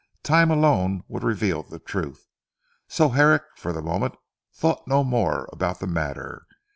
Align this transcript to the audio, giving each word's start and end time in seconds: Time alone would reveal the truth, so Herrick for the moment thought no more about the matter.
Time 0.23 0.49
alone 0.49 1.03
would 1.07 1.21
reveal 1.23 1.61
the 1.61 1.77
truth, 1.77 2.25
so 2.87 3.09
Herrick 3.09 3.43
for 3.55 3.71
the 3.71 3.83
moment 3.83 4.15
thought 4.51 4.87
no 4.87 5.03
more 5.03 5.47
about 5.53 5.79
the 5.79 5.85
matter. 5.85 6.47